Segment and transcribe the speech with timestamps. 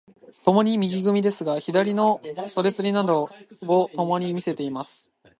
[0.45, 3.29] 共に右組ですが、左の袖釣など
[3.67, 5.11] をともに見せています。